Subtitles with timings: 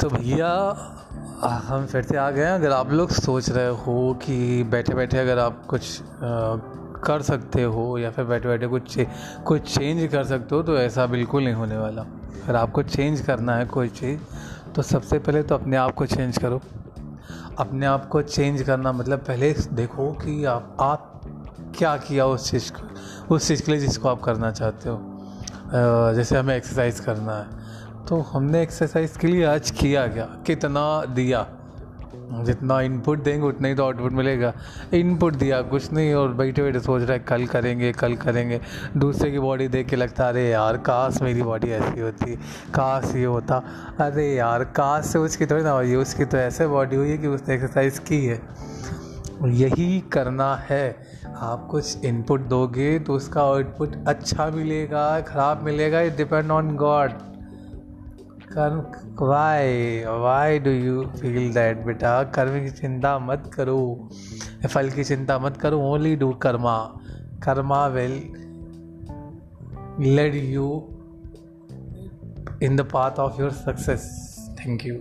[0.00, 0.48] तो भैया
[1.64, 5.18] हम फिर से आ गए हैं। अगर आप लोग सोच रहे हो कि बैठे बैठे
[5.18, 6.04] अगर आप कुछ आ,
[7.04, 8.96] कर सकते हो या फिर बैठे बैठे कुछ
[9.46, 13.56] कुछ चेंज कर सकते हो तो ऐसा बिल्कुल नहीं होने वाला। अगर आपको चेंज करना
[13.56, 14.20] है कोई चीज़
[14.74, 16.60] तो सबसे पहले तो अपने आप को चेंज करो।
[17.58, 21.20] अपने आप को चेंज करना मतलब पहले देखो कि आप आप
[21.78, 25.00] क्या किया उस चीज़ को उस चीज़ के लिए जिसको आप करना चाहते हो।
[26.14, 27.56] जैसे हमें एक्सरसाइज करना है।
[28.08, 30.24] तो हमने एक्सरसाइज के लिए आज किया क्या?
[30.24, 31.46] कितना दिया?
[32.32, 34.52] जितना इनपुट देंगे, उतना ही तो आउटपुट मिलेगा।
[34.94, 38.60] इनपुट दिया, कुछ नहीं, और बैठे बैठे सोच रहे कल करेंगे कल करेंगे।
[38.96, 42.36] दूसरे की बॉडी देख के लगता, अरे यार, काश मेरी बॉडी ऐसी होती,
[42.74, 43.62] काश ये होता।
[44.00, 47.26] अरे यार, काश से उसकी थोड़ी ना हुई, उसकी तो ऐसे बॉडी हुई है कि
[47.26, 48.40] उसने एक्सरसाइज की है।
[49.44, 50.96] यही करना है।
[51.36, 57.10] आप कुछ इनपुट दोगे तो उसका आउटपुट अच्छा मिलेगा, ख़राब मिलेगा इट डिपेंड ऑन गॉड
[58.52, 58.78] कर्म
[59.26, 62.22] why why do you feel that बेटा?
[62.22, 64.08] कर्म की चिंता मत करो।
[64.70, 66.76] फल की चिंता मत करो only do karma
[67.42, 68.14] karma will
[70.00, 70.88] led you
[72.62, 74.04] in the path of your success
[74.60, 74.94] thank you